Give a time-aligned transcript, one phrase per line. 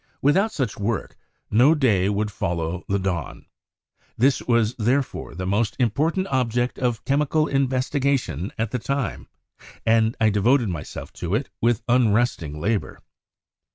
[0.19, 1.15] Without such work,
[1.51, 3.45] no day would follow the dawn.
[4.17, 9.27] This was therefore the most important object of chemical investigation at the time,
[9.85, 12.97] and I devoted myself to it with unresting labor.